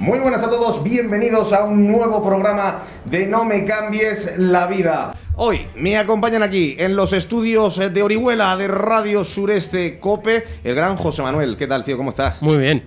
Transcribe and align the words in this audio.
Muy 0.00 0.18
buenas 0.18 0.42
a 0.42 0.50
todos, 0.50 0.82
bienvenidos 0.82 1.52
a 1.52 1.64
un 1.64 1.86
nuevo 1.90 2.22
programa 2.22 2.80
de 3.04 3.26
No 3.26 3.44
me 3.44 3.64
cambies 3.64 4.36
la 4.38 4.66
vida. 4.66 5.14
Hoy 5.36 5.66
me 5.76 5.96
acompañan 5.96 6.42
aquí 6.42 6.74
en 6.78 6.96
los 6.96 7.12
estudios 7.12 7.76
de 7.76 8.02
Orihuela 8.02 8.56
de 8.56 8.68
Radio 8.68 9.24
Sureste 9.24 9.98
Cope 10.00 10.44
el 10.64 10.74
gran 10.74 10.96
José 10.96 11.22
Manuel. 11.22 11.56
¿Qué 11.56 11.66
tal, 11.66 11.84
tío? 11.84 11.96
¿Cómo 11.96 12.10
estás? 12.10 12.42
Muy 12.42 12.58
bien. 12.58 12.84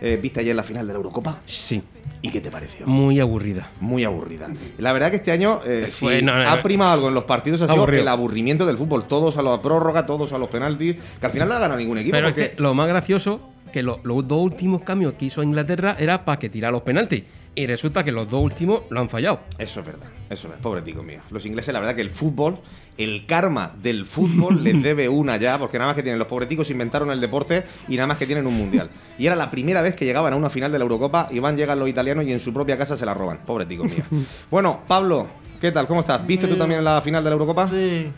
Eh, 0.00 0.18
¿Viste 0.22 0.40
ayer 0.40 0.54
la 0.54 0.62
final 0.62 0.86
de 0.86 0.92
la 0.92 0.98
Eurocopa? 0.98 1.40
Sí. 1.46 1.82
¿Y 2.22 2.30
qué 2.30 2.40
te 2.40 2.50
pareció? 2.50 2.86
Muy 2.86 3.18
aburrida. 3.20 3.70
Muy 3.80 4.04
aburrida. 4.04 4.48
La 4.78 4.92
verdad 4.92 5.10
que 5.10 5.16
este 5.16 5.32
año, 5.32 5.60
eh, 5.66 5.88
si 5.90 6.22
no, 6.22 6.32
ha 6.32 6.62
primado 6.62 6.92
algo 6.92 7.08
en 7.08 7.14
los 7.14 7.24
partidos, 7.24 7.60
ha 7.62 7.66
sido 7.66 7.76
Aburrido. 7.78 8.02
el 8.02 8.08
aburrimiento 8.08 8.66
del 8.66 8.76
fútbol. 8.76 9.06
Todos 9.06 9.36
a 9.36 9.42
la 9.42 9.60
prórroga, 9.60 10.06
todos 10.06 10.32
a 10.32 10.38
los 10.38 10.48
penaltis, 10.48 10.96
que 11.20 11.26
al 11.26 11.32
final 11.32 11.48
no 11.48 11.54
ha 11.56 11.58
ganado 11.58 11.78
ningún 11.78 11.98
equipo. 11.98 12.12
Pero 12.12 12.28
es 12.28 12.34
que 12.34 12.54
lo 12.56 12.72
más 12.74 12.88
gracioso, 12.88 13.40
que 13.72 13.82
lo- 13.82 14.00
los 14.04 14.26
dos 14.26 14.40
últimos 14.42 14.82
cambios 14.82 15.14
que 15.14 15.26
hizo 15.26 15.42
Inglaterra 15.42 15.96
era 15.98 16.24
para 16.24 16.38
que 16.38 16.48
tirara 16.48 16.72
los 16.72 16.82
penaltis. 16.82 17.24
Y 17.58 17.66
resulta 17.66 18.04
que 18.04 18.12
los 18.12 18.28
dos 18.28 18.42
últimos 18.44 18.82
lo 18.90 19.00
han 19.00 19.08
fallado. 19.08 19.40
Eso 19.58 19.80
es 19.80 19.86
verdad, 19.86 20.08
eso 20.28 20.48
es, 20.48 20.60
pobre 20.60 20.82
tico 20.82 21.02
mío. 21.02 21.20
Los 21.30 21.46
ingleses, 21.46 21.72
la 21.72 21.80
verdad 21.80 21.94
que 21.94 22.02
el 22.02 22.10
fútbol, 22.10 22.58
el 22.98 23.24
karma 23.24 23.72
del 23.82 24.04
fútbol 24.04 24.62
les 24.62 24.82
debe 24.82 25.08
una 25.08 25.38
ya, 25.38 25.56
porque 25.58 25.78
nada 25.78 25.88
más 25.88 25.96
que 25.96 26.02
tienen 26.02 26.18
los 26.18 26.28
pobreticos 26.28 26.70
inventaron 26.70 27.10
el 27.10 27.18
deporte 27.18 27.64
y 27.88 27.96
nada 27.96 28.08
más 28.08 28.18
que 28.18 28.26
tienen 28.26 28.46
un 28.46 28.54
mundial. 28.54 28.90
Y 29.18 29.24
era 29.26 29.34
la 29.36 29.48
primera 29.50 29.80
vez 29.80 29.96
que 29.96 30.04
llegaban 30.04 30.34
a 30.34 30.36
una 30.36 30.50
final 30.50 30.70
de 30.70 30.78
la 30.78 30.82
Eurocopa 30.84 31.28
y 31.30 31.38
van, 31.38 31.56
llegan 31.56 31.78
los 31.78 31.88
italianos 31.88 32.26
y 32.26 32.32
en 32.34 32.40
su 32.40 32.52
propia 32.52 32.76
casa 32.76 32.94
se 32.94 33.06
la 33.06 33.14
roban. 33.14 33.38
Pobre 33.46 33.64
tico 33.64 33.84
mío. 33.84 34.04
Bueno, 34.50 34.80
Pablo, 34.86 35.26
¿qué 35.58 35.72
tal? 35.72 35.86
¿Cómo 35.86 36.00
estás? 36.00 36.26
¿Viste 36.26 36.46
tú 36.48 36.56
también 36.56 36.84
la 36.84 37.00
final 37.00 37.24
de 37.24 37.30
la 37.30 37.34
Eurocopa? 37.34 37.70
Sí, 37.70 38.08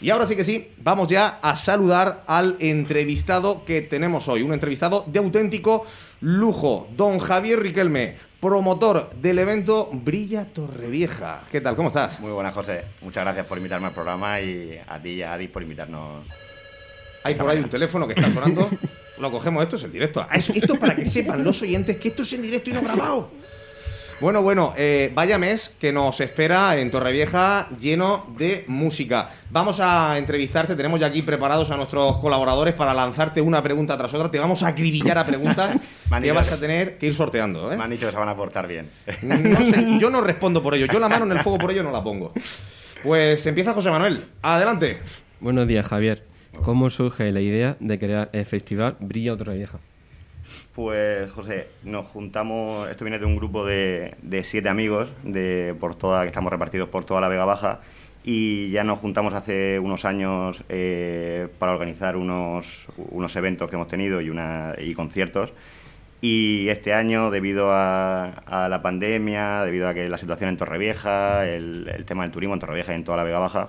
Y 0.00 0.10
ahora 0.10 0.26
sí 0.26 0.34
que 0.34 0.42
sí, 0.42 0.68
vamos 0.78 1.06
ya 1.06 1.38
a 1.40 1.54
saludar 1.54 2.24
al 2.26 2.56
entrevistado 2.58 3.64
que 3.64 3.82
tenemos 3.82 4.26
hoy. 4.26 4.42
Un 4.42 4.52
entrevistado 4.52 5.04
de 5.06 5.20
auténtico 5.20 5.86
lujo. 6.20 6.88
Don 6.96 7.20
Javier 7.20 7.60
Riquelme, 7.60 8.16
promotor 8.40 9.10
del 9.14 9.38
evento 9.38 9.90
Brilla 9.92 10.46
Torrevieja. 10.46 11.42
¿Qué 11.52 11.60
tal? 11.60 11.76
¿Cómo 11.76 11.88
estás? 11.88 12.18
Muy 12.18 12.32
buenas, 12.32 12.52
José. 12.52 12.84
Muchas 13.02 13.22
gracias 13.22 13.46
por 13.46 13.58
invitarme 13.58 13.86
al 13.86 13.92
programa 13.92 14.40
y 14.40 14.76
a 14.84 15.00
ti 15.00 15.10
y 15.10 15.22
a 15.22 15.34
Adis 15.34 15.50
por 15.50 15.62
invitarnos. 15.62 16.26
Hay 17.22 17.36
por 17.36 17.48
ahí 17.48 17.58
un 17.58 17.68
teléfono 17.68 18.08
que 18.08 18.14
está 18.14 18.32
sonando. 18.32 18.68
Lo 19.18 19.30
cogemos, 19.30 19.62
esto 19.62 19.76
es 19.76 19.84
el 19.84 19.92
directo. 19.92 20.26
Ah, 20.28 20.36
Esto 20.36 20.52
es 20.52 20.78
para 20.80 20.96
que 20.96 21.06
sepan 21.06 21.44
los 21.44 21.62
oyentes 21.62 21.96
que 21.98 22.08
esto 22.08 22.22
es 22.22 22.32
en 22.32 22.42
directo 22.42 22.70
y 22.70 22.72
no 22.72 22.82
grabado. 22.82 23.30
Bueno, 24.22 24.40
bueno, 24.40 24.72
eh, 24.76 25.10
vaya 25.12 25.36
mes 25.36 25.74
que 25.80 25.92
nos 25.92 26.20
espera 26.20 26.78
en 26.78 26.92
Torrevieja 26.92 27.68
lleno 27.80 28.24
de 28.38 28.64
música. 28.68 29.30
Vamos 29.50 29.80
a 29.80 30.16
entrevistarte, 30.16 30.76
tenemos 30.76 31.00
ya 31.00 31.08
aquí 31.08 31.22
preparados 31.22 31.72
a 31.72 31.76
nuestros 31.76 32.18
colaboradores 32.18 32.72
para 32.74 32.94
lanzarte 32.94 33.40
una 33.40 33.60
pregunta 33.64 33.98
tras 33.98 34.14
otra. 34.14 34.30
Te 34.30 34.38
vamos 34.38 34.62
a 34.62 34.68
acribillar 34.68 35.18
a 35.18 35.26
preguntas 35.26 35.76
que 36.22 36.30
vas 36.30 36.52
a 36.52 36.60
tener 36.60 36.98
que 36.98 37.06
ir 37.06 37.14
sorteando. 37.14 37.72
¿eh? 37.72 37.76
Me 37.76 37.82
han 37.82 37.90
dicho 37.90 38.06
que 38.06 38.12
se 38.12 38.18
van 38.18 38.28
a 38.28 38.36
portar 38.36 38.68
bien. 38.68 38.88
No 39.22 39.58
sé, 39.58 39.86
yo 39.98 40.08
no 40.08 40.20
respondo 40.20 40.62
por 40.62 40.76
ello. 40.76 40.86
Yo 40.86 41.00
la 41.00 41.08
mano 41.08 41.24
en 41.24 41.32
el 41.32 41.40
fuego 41.40 41.58
por 41.58 41.72
ello 41.72 41.82
no 41.82 41.90
la 41.90 42.04
pongo. 42.04 42.32
Pues 43.02 43.44
empieza 43.44 43.72
José 43.72 43.90
Manuel. 43.90 44.20
Adelante. 44.40 44.98
Buenos 45.40 45.66
días, 45.66 45.84
Javier. 45.84 46.22
¿Cómo 46.62 46.90
surge 46.90 47.32
la 47.32 47.40
idea 47.40 47.76
de 47.80 47.98
crear 47.98 48.30
el 48.32 48.46
festival 48.46 48.94
Brilla 49.00 49.32
Otra 49.32 49.54
Vieja? 49.54 49.80
Pues, 50.74 51.30
José, 51.32 51.68
nos 51.82 52.06
juntamos. 52.06 52.88
Esto 52.88 53.04
viene 53.04 53.18
de 53.18 53.26
un 53.26 53.36
grupo 53.36 53.66
de, 53.66 54.14
de 54.22 54.42
siete 54.42 54.70
amigos 54.70 55.10
de, 55.22 55.76
por 55.78 55.96
toda, 55.96 56.22
que 56.22 56.28
estamos 56.28 56.50
repartidos 56.50 56.88
por 56.88 57.04
toda 57.04 57.20
la 57.20 57.28
Vega 57.28 57.44
Baja. 57.44 57.80
Y 58.24 58.70
ya 58.70 58.82
nos 58.82 58.98
juntamos 58.98 59.34
hace 59.34 59.78
unos 59.78 60.04
años 60.06 60.62
eh, 60.70 61.48
para 61.58 61.72
organizar 61.72 62.16
unos, 62.16 62.86
unos 62.96 63.36
eventos 63.36 63.68
que 63.68 63.76
hemos 63.76 63.88
tenido 63.88 64.22
y, 64.22 64.30
una, 64.30 64.74
y 64.78 64.94
conciertos. 64.94 65.52
Y 66.22 66.68
este 66.68 66.94
año, 66.94 67.30
debido 67.30 67.68
a, 67.70 68.66
la 68.70 68.80
pandemia, 68.80 69.64
debido 69.64 69.88
a 69.88 69.94
que 69.94 70.08
la 70.08 70.18
situación 70.18 70.50
en 70.50 70.56
Torrevieja, 70.56 71.46
el, 71.46 71.90
el 71.92 72.04
tema 72.06 72.22
del 72.22 72.32
turismo 72.32 72.54
en 72.54 72.60
Torrevieja 72.60 72.92
y 72.92 72.94
en 72.96 73.04
toda 73.04 73.18
la 73.18 73.24
Vega 73.24 73.40
Baja, 73.40 73.68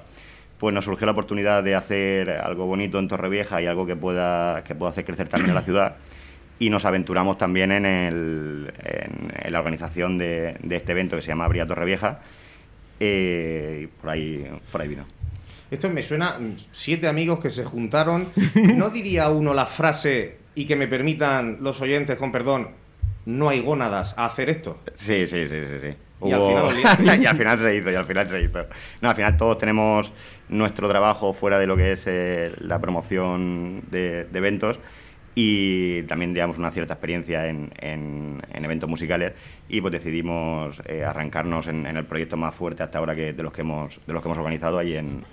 pues 0.60 0.74
nos 0.74 0.86
surgió 0.86 1.06
la 1.06 1.12
oportunidad 1.12 1.64
de 1.64 1.76
hacer 1.76 2.30
algo 2.30 2.66
bonito 2.66 3.00
en 3.00 3.10
Torrevieja 3.10 3.62
y 3.62 3.66
algo 3.66 3.86
que 3.86 3.98
pueda, 3.98 4.64
que 4.64 4.76
pueda 4.76 4.92
hacer 4.92 5.04
crecer 5.04 5.28
también 5.28 5.54
la 5.56 5.64
ciudad. 5.64 5.98
Y 6.60 6.70
nos 6.70 6.86
aventuramos 6.86 7.38
también 7.38 7.72
en, 7.72 7.86
el- 7.86 8.74
en- 8.84 9.34
en 9.44 9.52
la 9.52 9.60
organización 9.60 10.18
de, 10.18 10.56
de 10.62 10.76
este 10.76 10.92
evento 10.94 11.16
que 11.16 11.22
se 11.22 11.30
llama 11.30 11.48
Bría 11.48 11.66
Torrevieja. 11.66 12.20
Eh, 13.00 13.82
y 13.84 13.88
por 13.88 14.10
ahí, 14.10 14.48
por 14.72 14.82
ahí 14.82 14.88
vino. 14.88 15.06
Esto 15.72 15.90
me 15.90 16.04
suena 16.04 16.38
mm, 16.40 16.56
siete 16.72 17.08
amigos 17.08 17.40
que 17.40 17.50
se 17.50 17.66
juntaron. 17.66 18.28
¿No 18.56 18.90
diría 18.90 19.30
uno 19.30 19.54
la 19.54 19.66
frase 19.66 20.38
y 20.56 20.66
que 20.66 20.76
me 20.76 20.88
permitan 20.88 21.58
los 21.62 21.82
oyentes, 21.82 22.16
con 22.18 22.32
perdón, 22.32 22.70
no 23.26 23.50
hay 23.50 23.60
gónadas 23.60 24.14
a 24.18 24.26
hacer 24.26 24.50
esto? 24.50 24.80
Sí, 24.96 25.26
sí, 25.28 25.48
sí, 25.48 25.60
sí. 25.68 25.80
sí. 25.82 25.94
Y 26.26 26.32
al 26.32 26.40
final 26.42 26.64
os 26.66 26.76
liasteis. 26.76 27.22
y 27.22 27.26
al 27.26 27.36
final 27.36 27.60
se 27.60 27.76
hizo, 27.76 27.92
y 27.92 27.96
al 27.96 28.06
final 28.06 28.30
se 28.30 28.42
hizo. 28.42 28.66
No, 29.02 29.10
al 29.10 29.16
final 29.16 29.36
todos 29.36 29.58
tenemos 29.58 30.12
nuestro 30.50 30.88
trabajo 30.88 31.34
fuera 31.34 31.58
de 31.60 31.68
lo 31.68 31.76
que 31.76 31.94
es 31.94 32.04
eh, 32.06 32.52
la 32.60 32.80
promoción 32.80 33.82
de, 33.92 34.26
de 34.26 34.38
eventos 34.38 34.80
y 35.36 36.04
también 36.04 36.34
digamos 36.34 36.58
una 36.58 36.72
cierta 36.72 36.94
experiencia 36.94 37.48
en, 37.48 37.72
en- 37.80 38.42
en 38.54 38.66
eventos 38.66 38.90
musicales 38.90 39.34
y 39.70 39.82
pues 39.82 39.92
decidimos 39.92 40.80
eh, 40.86 41.04
arrancarnos 41.04 41.68
en, 41.68 41.86
en 41.86 41.98
el 41.98 42.06
proyecto 42.06 42.38
más 42.38 42.54
fuerte 42.54 42.84
hasta 42.84 43.00
ahora 43.00 43.16
que 43.16 43.34
de 43.34 43.44
los 43.44 43.52
que 43.54 43.62
hemos 43.62 44.00
de 44.06 44.14
los 44.14 44.22
que 44.22 44.28
hemos 44.28 44.38
organizado 44.38 44.78
ahí 44.78 44.96
en, 44.96 45.24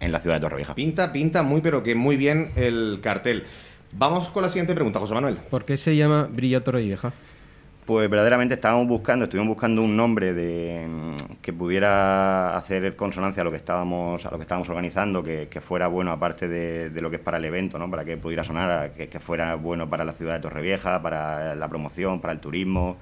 en 0.00 0.12
la 0.12 0.20
ciudad 0.20 0.36
de 0.36 0.42
Torrevieja. 0.42 0.74
Pinta, 0.74 1.12
pinta 1.12 1.42
muy, 1.42 1.60
pero 1.60 1.82
que 1.82 1.94
muy 1.94 2.16
bien 2.16 2.50
el 2.56 3.00
cartel. 3.02 3.44
Vamos 3.92 4.28
con 4.28 4.42
la 4.42 4.48
siguiente 4.48 4.74
pregunta, 4.74 5.00
José 5.00 5.14
Manuel. 5.14 5.36
¿Por 5.50 5.64
qué 5.64 5.76
se 5.76 5.96
llama 5.96 6.28
Brilla 6.30 6.60
Torrevieja? 6.62 7.12
Pues 7.88 8.10
verdaderamente 8.10 8.56
estábamos 8.56 8.86
buscando, 8.86 9.24
estuvimos 9.24 9.48
buscando 9.48 9.82
un 9.82 9.96
nombre 9.96 10.34
de, 10.34 10.86
mm, 10.86 11.36
que 11.40 11.54
pudiera 11.54 12.54
hacer 12.54 12.94
consonancia 12.96 13.40
a 13.40 13.44
lo 13.44 13.50
que 13.50 13.56
estábamos, 13.56 14.26
a 14.26 14.30
lo 14.30 14.36
que 14.36 14.42
estábamos 14.42 14.68
organizando, 14.68 15.22
que, 15.22 15.48
fuera 15.62 15.88
bueno 15.88 16.12
aparte 16.12 16.48
de, 16.48 17.00
lo 17.00 17.08
que 17.08 17.16
es 17.16 17.22
para 17.22 17.38
el 17.38 17.46
evento, 17.46 17.78
¿no? 17.78 17.90
para 17.90 18.04
que 18.04 18.18
pudiera 18.18 18.44
sonar, 18.44 18.92
que 18.92 19.20
fuera 19.20 19.54
bueno 19.54 19.88
para 19.88 20.04
la 20.04 20.12
ciudad 20.12 20.34
de 20.34 20.40
Torrevieja, 20.40 21.00
para 21.00 21.54
la 21.54 21.68
promoción, 21.70 22.20
para 22.20 22.34
el 22.34 22.40
turismo. 22.40 22.98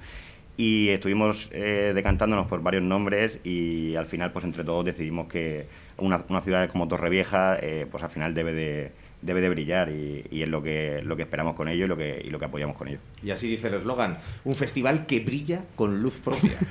Y 0.55 0.87
estuvimos 0.87 1.49
eh, 1.51 1.91
decantándonos 1.93 2.47
por 2.47 2.63
varios 2.63 2.83
nombres 2.83 3.39
y 3.43 3.93
al 3.95 4.05
final, 4.05 4.31
pues 4.31 4.45
entre 4.45 4.63
todos 4.63 4.85
decidimos 4.85 5.27
que 5.27 5.67
una, 5.97 6.23
una 6.29 6.39
ciudad 6.39 6.69
como 6.69 6.87
Torrevieja, 6.87 7.57
eh, 7.61 7.85
pues 7.91 8.05
al 8.05 8.09
final 8.09 8.33
debe 8.33 8.53
de, 8.53 8.91
debe 9.21 9.41
de 9.41 9.49
brillar 9.49 9.89
y, 9.89 10.25
es 10.31 10.47
lo 10.47 10.61
que, 10.61 11.01
lo 11.03 11.15
que 11.15 11.23
esperamos 11.23 11.55
con 11.55 11.67
ello 11.67 11.85
y 11.85 11.87
lo 11.87 11.97
que, 11.97 12.21
y 12.23 12.29
lo 12.29 12.39
que 12.39 12.45
apoyamos 12.45 12.77
con 12.77 12.87
ello. 12.87 12.99
Y 13.23 13.31
así 13.31 13.47
dice 13.47 13.67
el 13.67 13.75
eslogan, 13.75 14.17
un 14.45 14.55
festival 14.55 15.05
que 15.05 15.19
brilla 15.19 15.63
con 15.75 16.01
luz 16.01 16.17
propia. 16.23 16.57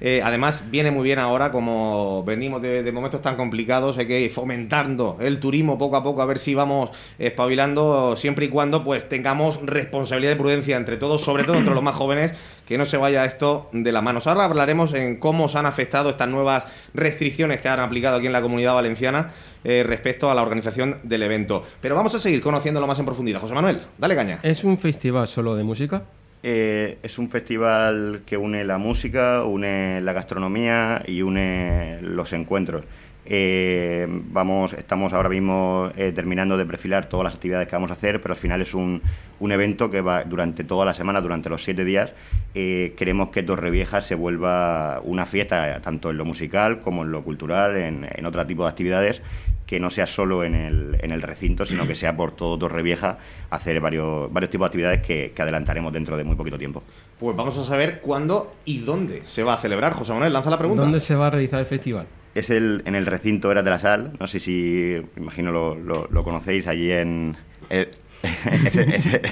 Eh, 0.00 0.20
además, 0.22 0.64
viene 0.70 0.90
muy 0.90 1.04
bien 1.04 1.18
ahora, 1.18 1.50
como 1.50 2.24
venimos 2.24 2.60
de, 2.60 2.82
de 2.82 2.92
momentos 2.92 3.22
tan 3.22 3.36
complicados, 3.36 3.96
hay 3.96 4.06
que 4.06 4.28
fomentando 4.28 5.16
el 5.20 5.38
turismo 5.38 5.78
poco 5.78 5.96
a 5.96 6.02
poco, 6.02 6.20
a 6.20 6.26
ver 6.26 6.36
si 6.36 6.54
vamos 6.54 6.90
espabilando, 7.18 8.14
siempre 8.16 8.46
y 8.46 8.48
cuando 8.48 8.84
pues 8.84 9.08
tengamos 9.08 9.64
responsabilidad 9.64 10.32
y 10.32 10.36
prudencia 10.36 10.76
entre 10.76 10.98
todos, 10.98 11.22
sobre 11.22 11.44
todo 11.44 11.56
entre 11.56 11.72
los 11.72 11.82
más 11.82 11.94
jóvenes, 11.94 12.34
que 12.66 12.78
no 12.78 12.84
se 12.84 12.96
vaya 12.96 13.24
esto 13.24 13.68
de 13.72 13.92
las 13.92 14.02
manos. 14.02 14.26
Ahora 14.26 14.44
hablaremos 14.44 14.94
en 14.94 15.16
cómo 15.16 15.48
se 15.48 15.58
han 15.58 15.66
afectado 15.66 16.10
estas 16.10 16.28
nuevas 16.28 16.64
restricciones 16.94 17.60
que 17.60 17.68
han 17.68 17.80
aplicado 17.80 18.16
aquí 18.16 18.26
en 18.26 18.32
la 18.32 18.42
comunidad 18.42 18.74
valenciana 18.74 19.30
eh, 19.64 19.84
respecto 19.86 20.30
a 20.30 20.34
la 20.34 20.42
organización 20.42 20.98
del 21.02 21.22
evento. 21.22 21.62
Pero 21.80 21.94
vamos 21.94 22.14
a 22.14 22.20
seguir 22.20 22.40
conociéndolo 22.40 22.86
más 22.86 22.98
en 22.98 23.04
profundidad. 23.04 23.40
José 23.40 23.54
Manuel, 23.54 23.80
dale 23.98 24.14
caña. 24.14 24.38
¿Es 24.42 24.64
un 24.64 24.78
festival 24.78 25.26
solo 25.28 25.54
de 25.54 25.64
música? 25.64 26.02
Eh, 26.46 26.98
es 27.02 27.16
un 27.18 27.30
festival 27.30 28.20
que 28.26 28.36
une 28.36 28.64
la 28.64 28.76
música, 28.76 29.44
une 29.44 30.02
la 30.02 30.12
gastronomía 30.12 31.02
y 31.06 31.22
une 31.22 32.00
los 32.02 32.34
encuentros. 32.34 32.84
Eh, 33.24 34.06
vamos, 34.06 34.74
estamos 34.74 35.14
ahora 35.14 35.30
mismo 35.30 35.90
eh, 35.96 36.12
terminando 36.14 36.58
de 36.58 36.66
perfilar 36.66 37.08
todas 37.08 37.24
las 37.24 37.34
actividades 37.36 37.66
que 37.66 37.76
vamos 37.76 37.90
a 37.90 37.94
hacer, 37.94 38.20
pero 38.20 38.34
al 38.34 38.40
final 38.40 38.60
es 38.60 38.74
un, 38.74 39.00
un 39.40 39.52
evento 39.52 39.90
que 39.90 40.02
va 40.02 40.24
durante 40.24 40.64
toda 40.64 40.84
la 40.84 40.92
semana, 40.92 41.22
durante 41.22 41.48
los 41.48 41.64
siete 41.64 41.82
días. 41.82 42.12
Queremos 42.52 43.30
que 43.30 43.42
Torrevieja 43.42 44.02
se 44.02 44.14
vuelva 44.14 45.00
una 45.02 45.24
fiesta, 45.24 45.80
tanto 45.80 46.10
en 46.10 46.18
lo 46.18 46.26
musical 46.26 46.80
como 46.80 47.04
en 47.04 47.10
lo 47.10 47.24
cultural, 47.24 47.74
en 47.76 48.26
otro 48.26 48.46
tipo 48.46 48.64
de 48.64 48.68
actividades, 48.68 49.22
que 49.66 49.80
no 49.80 49.88
sea 49.90 50.06
solo 50.06 50.44
en 50.44 50.54
el, 50.54 50.96
en 51.00 51.10
el 51.10 51.22
recinto, 51.22 51.64
sino 51.64 51.86
que 51.86 51.94
sea 51.94 52.14
por 52.16 52.32
todo 52.32 52.58
Torrevieja 52.58 53.18
hacer 53.50 53.80
varios, 53.80 54.30
varios 54.32 54.50
tipos 54.50 54.64
de 54.64 54.68
actividades 54.68 55.02
que, 55.02 55.32
que 55.34 55.42
adelantaremos 55.42 55.92
dentro 55.92 56.16
de 56.16 56.24
muy 56.24 56.36
poquito 56.36 56.58
tiempo. 56.58 56.82
Pues 57.18 57.34
vamos 57.36 57.56
a 57.56 57.64
saber 57.64 58.00
cuándo 58.00 58.54
y 58.66 58.80
dónde 58.80 59.22
se 59.24 59.42
va 59.42 59.54
a 59.54 59.58
celebrar. 59.58 59.94
José 59.94 60.12
Manuel, 60.12 60.32
lanza 60.32 60.50
la 60.50 60.58
pregunta. 60.58 60.82
¿Dónde 60.82 61.00
se 61.00 61.14
va 61.14 61.28
a 61.28 61.30
realizar 61.30 61.60
el 61.60 61.66
festival? 61.66 62.06
Es 62.34 62.50
el, 62.50 62.82
en 62.84 62.94
el 62.94 63.06
recinto 63.06 63.50
Eras 63.50 63.64
de 63.64 63.70
la 63.70 63.78
Sal, 63.78 64.12
no 64.20 64.26
sé 64.26 64.40
si, 64.40 65.00
imagino 65.16 65.50
lo, 65.52 65.74
lo- 65.76 66.08
lo 66.10 66.24
conocéis, 66.24 66.66
allí 66.66 66.90
en... 66.90 67.36
eh, 67.70 67.90
ese- 68.66 68.96
ese- 68.96 69.22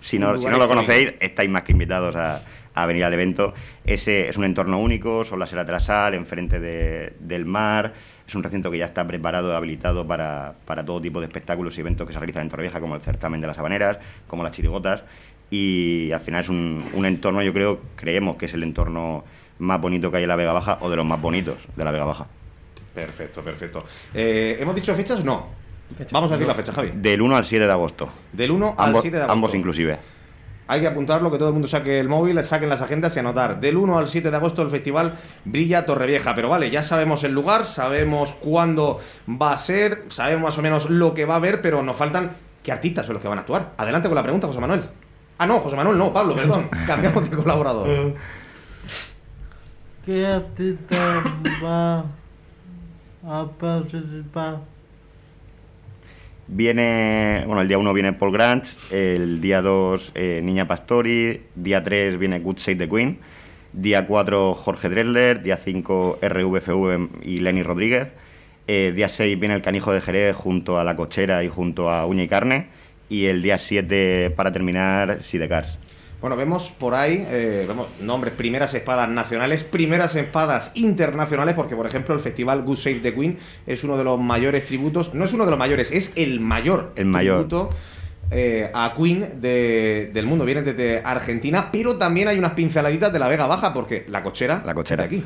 si, 0.00 0.18
no, 0.18 0.36
si 0.36 0.46
no 0.46 0.58
lo 0.58 0.66
conocéis, 0.68 1.12
estáis 1.20 1.48
más 1.50 1.62
que 1.62 1.72
invitados 1.72 2.16
a, 2.16 2.42
a 2.74 2.86
venir 2.86 3.04
al 3.04 3.12
evento. 3.14 3.54
Ese 3.84 4.28
es 4.28 4.36
un 4.36 4.44
entorno 4.44 4.78
único, 4.80 5.24
son 5.24 5.38
las 5.38 5.52
Eras 5.52 5.66
de 5.66 5.72
la 5.72 5.80
Sal, 5.80 6.14
enfrente 6.14 6.58
de- 6.58 7.12
del 7.20 7.44
mar. 7.44 7.92
Es 8.32 8.36
un 8.36 8.42
recinto 8.42 8.70
que 8.70 8.78
ya 8.78 8.86
está 8.86 9.06
preparado, 9.06 9.54
habilitado 9.54 10.06
para, 10.06 10.54
para 10.64 10.82
todo 10.82 11.02
tipo 11.02 11.20
de 11.20 11.26
espectáculos 11.26 11.76
y 11.76 11.82
eventos 11.82 12.06
que 12.06 12.14
se 12.14 12.18
realizan 12.18 12.44
en 12.44 12.48
Torrevieja, 12.48 12.80
como 12.80 12.94
el 12.94 13.02
certamen 13.02 13.42
de 13.42 13.46
las 13.46 13.58
habaneras, 13.58 13.98
como 14.26 14.42
las 14.42 14.52
chirigotas. 14.52 15.02
Y 15.50 16.10
al 16.12 16.20
final 16.20 16.40
es 16.40 16.48
un, 16.48 16.82
un 16.94 17.04
entorno, 17.04 17.42
yo 17.42 17.52
creo, 17.52 17.80
creemos 17.94 18.38
que 18.38 18.46
es 18.46 18.54
el 18.54 18.62
entorno 18.62 19.22
más 19.58 19.78
bonito 19.82 20.10
que 20.10 20.16
hay 20.16 20.22
en 20.22 20.30
la 20.30 20.36
Vega 20.36 20.54
Baja 20.54 20.78
o 20.80 20.88
de 20.88 20.96
los 20.96 21.04
más 21.04 21.20
bonitos 21.20 21.58
de 21.76 21.84
la 21.84 21.90
Vega 21.90 22.06
Baja. 22.06 22.26
Perfecto, 22.94 23.42
perfecto. 23.42 23.84
Eh, 24.14 24.56
¿Hemos 24.58 24.74
dicho 24.76 24.94
fechas? 24.94 25.22
No. 25.22 25.48
Vamos 26.10 26.30
a 26.30 26.36
decir 26.36 26.48
la 26.48 26.54
fecha, 26.54 26.72
Javi. 26.72 26.92
Del 26.94 27.20
1 27.20 27.36
al 27.36 27.44
7 27.44 27.66
de 27.66 27.70
agosto. 27.70 28.08
Del 28.32 28.50
1 28.50 28.76
al 28.78 28.86
Ambos, 28.86 29.02
7 29.02 29.14
de 29.14 29.22
agosto. 29.24 29.32
ambos 29.34 29.54
inclusive. 29.54 29.98
Hay 30.72 30.80
que 30.80 30.86
apuntarlo, 30.86 31.30
que 31.30 31.36
todo 31.36 31.48
el 31.48 31.52
mundo 31.52 31.68
saque 31.68 32.00
el 32.00 32.08
móvil, 32.08 32.42
saquen 32.42 32.70
las 32.70 32.80
agendas 32.80 33.14
y 33.14 33.18
anotar. 33.18 33.60
Del 33.60 33.76
1 33.76 33.98
al 33.98 34.08
7 34.08 34.30
de 34.30 34.36
agosto 34.38 34.62
el 34.62 34.70
festival 34.70 35.12
Brilla 35.44 35.84
Torrevieja. 35.84 36.34
Pero 36.34 36.48
vale, 36.48 36.70
ya 36.70 36.82
sabemos 36.82 37.24
el 37.24 37.32
lugar, 37.32 37.66
sabemos 37.66 38.32
cuándo 38.32 38.98
va 39.28 39.52
a 39.52 39.58
ser, 39.58 40.04
sabemos 40.08 40.44
más 40.44 40.56
o 40.56 40.62
menos 40.62 40.88
lo 40.88 41.12
que 41.12 41.26
va 41.26 41.34
a 41.34 41.36
haber, 41.36 41.60
pero 41.60 41.82
nos 41.82 41.94
faltan 41.94 42.38
qué 42.62 42.72
artistas 42.72 43.04
son 43.04 43.12
los 43.12 43.22
que 43.22 43.28
van 43.28 43.36
a 43.36 43.40
actuar. 43.42 43.72
Adelante 43.76 44.08
con 44.08 44.14
la 44.14 44.22
pregunta, 44.22 44.46
José 44.46 44.60
Manuel. 44.60 44.80
Ah, 45.36 45.46
no, 45.46 45.60
José 45.60 45.76
Manuel, 45.76 45.98
no, 45.98 46.10
Pablo, 46.10 46.34
perdón. 46.34 46.70
Cambiamos 46.86 47.28
de 47.28 47.36
colaborador. 47.36 48.14
¿Qué 50.06 50.24
artista 50.24 51.22
va 51.62 52.06
a 53.28 53.46
participar? 53.60 54.71
Viene, 56.48 57.44
bueno, 57.46 57.62
el 57.62 57.68
día 57.68 57.78
1 57.78 57.92
viene 57.92 58.12
Paul 58.12 58.32
Grant, 58.32 58.66
el 58.90 59.40
día 59.40 59.62
2 59.62 60.12
Niña 60.42 60.66
Pastori, 60.66 61.40
día 61.54 61.82
3 61.82 62.18
viene 62.18 62.40
Good 62.40 62.58
Save 62.58 62.76
the 62.76 62.88
Queen, 62.88 63.18
día 63.72 64.06
4 64.06 64.54
Jorge 64.54 64.88
Dresler, 64.88 65.42
día 65.42 65.56
5 65.56 66.18
RVFV 66.20 67.22
y 67.22 67.40
Lenny 67.40 67.62
Rodríguez, 67.62 68.08
eh, 68.68 68.92
día 68.94 69.08
6 69.08 69.38
viene 69.38 69.54
el 69.54 69.62
Canijo 69.62 69.92
de 69.92 70.00
Jerez 70.00 70.36
junto 70.36 70.78
a 70.78 70.84
La 70.84 70.94
Cochera 70.94 71.42
y 71.42 71.48
junto 71.48 71.90
a 71.90 72.06
Uña 72.06 72.24
y 72.24 72.28
Carne, 72.28 72.66
y 73.08 73.26
el 73.26 73.42
día 73.42 73.58
7 73.58 74.32
para 74.36 74.52
terminar 74.52 75.22
Sidecars. 75.22 75.78
Bueno, 76.22 76.36
vemos 76.36 76.70
por 76.78 76.94
ahí, 76.94 77.26
eh, 77.28 77.64
vemos 77.68 77.88
nombres, 78.00 78.32
primeras 78.34 78.72
espadas 78.74 79.08
nacionales, 79.08 79.64
primeras 79.64 80.14
espadas 80.16 80.70
internacionales, 80.74 81.54
porque 81.56 81.76
por 81.76 81.84
ejemplo 81.84 82.14
el 82.14 82.20
festival 82.20 82.62
Good 82.62 82.76
Save 82.78 83.00
the 83.00 83.12
Queen 83.12 83.36
es 83.66 83.82
uno 83.84 83.98
de 83.98 84.04
los 84.04 84.18
mayores 84.20 84.64
tributos, 84.64 85.12
no 85.14 85.24
es 85.24 85.32
uno 85.32 85.44
de 85.44 85.50
los 85.50 85.58
mayores, 85.58 85.90
es 85.92 86.12
el 86.16 86.38
mayor, 86.40 86.92
El 86.96 87.06
mayor. 87.06 87.38
tributo 87.48 87.70
eh, 88.30 88.70
a 88.72 88.94
Queen 88.96 89.40
de- 89.42 90.10
del 90.14 90.24
mundo. 90.26 90.44
Viene 90.46 90.62
desde 90.62 91.02
Argentina, 91.04 91.70
pero 91.72 91.96
también 91.98 92.28
hay 92.28 92.38
unas 92.38 92.52
pinceladitas 92.52 93.12
de 93.12 93.18
la 93.18 93.28
Vega 93.28 93.46
Baja, 93.48 93.74
porque 93.74 94.06
la 94.08 94.22
cochera, 94.22 94.62
La 94.64 94.74
Cochera. 94.74 95.02
de 95.02 95.06
aquí. 95.16 95.24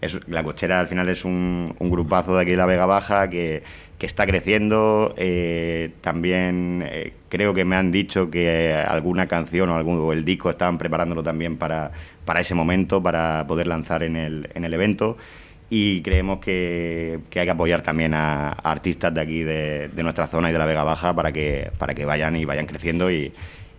Es, 0.00 0.18
la 0.28 0.42
cochera 0.42 0.80
al 0.80 0.88
final 0.88 1.08
es 1.08 1.24
un, 1.24 1.74
un 1.78 1.90
grupazo 1.90 2.34
de 2.36 2.42
aquí 2.42 2.50
de 2.50 2.58
la 2.58 2.66
Vega 2.66 2.84
Baja 2.84 3.30
que, 3.30 3.62
que 3.98 4.06
está 4.06 4.26
creciendo. 4.26 5.14
eh, 5.16 5.90
también 6.00 6.84
eh, 6.86 7.12
creo 7.28 7.54
que 7.54 7.64
me 7.64 7.76
han 7.76 7.90
dicho 7.92 8.30
que 8.30 8.72
alguna 8.72 9.26
canción 9.26 9.70
o, 9.70 9.76
algún, 9.76 9.98
o 9.98 10.12
el 10.12 10.24
disco 10.24 10.50
estaban 10.50 10.78
preparándolo 10.78 11.22
también 11.22 11.56
para, 11.56 11.92
para 12.24 12.40
ese 12.40 12.54
momento, 12.54 13.02
para 13.02 13.46
poder 13.46 13.66
lanzar 13.66 14.02
en 14.02 14.16
el, 14.16 14.48
en 14.54 14.64
el 14.64 14.74
evento. 14.74 15.16
Y 15.70 16.02
creemos 16.02 16.38
que, 16.40 17.20
hay 17.34 17.44
que 17.44 17.50
apoyar 17.50 17.82
también 17.82 18.14
a, 18.14 18.50
a 18.50 18.70
artistas 18.70 19.12
de 19.14 19.20
aquí, 19.20 19.42
de, 19.42 19.88
de 19.88 20.02
nuestra 20.02 20.26
zona 20.28 20.50
y 20.50 20.52
de 20.52 20.58
la 20.58 20.66
Vega 20.66 20.84
Baja, 20.84 21.14
para 21.14 21.32
que, 21.32 21.70
para 21.78 21.94
que 21.94 22.04
vayan 22.04 22.36
y 22.36 22.44
vayan 22.44 22.66
creciendo 22.66 23.10
y, 23.10 23.32